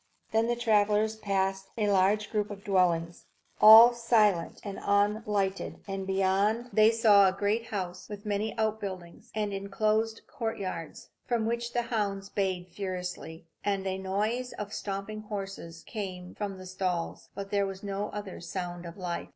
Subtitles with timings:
[0.31, 3.25] Then the travellers passed a larger group of dwellings,
[3.61, 9.53] all silent and unlighted; and beyond, they saw a great house, with many outbuildings and
[9.53, 16.33] enclosed courtyards, from which the hounds bayed furiously, and a noise of stamping horses came
[16.33, 17.29] from the stalls.
[17.35, 19.29] But there was no other sound of life.